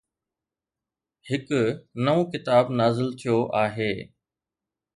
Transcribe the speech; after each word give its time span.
هڪ 1.29 1.47
نئون 2.05 2.19
ڪتاب 2.31 2.65
نازل 2.79 3.07
ٿيو 3.19 3.37
آهي 3.63 3.93